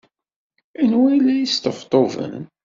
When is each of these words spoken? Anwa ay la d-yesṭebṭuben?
Anwa 0.81 1.05
ay 1.11 1.19
la 1.21 1.33
d-yesṭebṭuben? 1.35 2.41